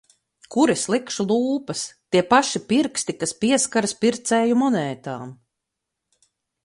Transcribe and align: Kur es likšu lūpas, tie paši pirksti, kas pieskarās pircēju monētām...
Kur 0.53 0.71
es 0.73 0.85
likšu 0.93 1.25
lūpas, 1.31 1.83
tie 2.15 2.23
paši 2.33 2.61
pirksti, 2.71 3.17
kas 3.25 3.35
pieskarās 3.45 3.95
pircēju 4.07 4.59
monētām... 4.63 5.35